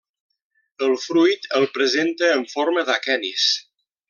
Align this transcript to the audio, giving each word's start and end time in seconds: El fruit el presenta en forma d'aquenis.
El 0.87 0.95
fruit 1.03 1.45
el 1.59 1.67
presenta 1.75 2.33
en 2.41 2.45
forma 2.55 2.87
d'aquenis. 2.89 3.47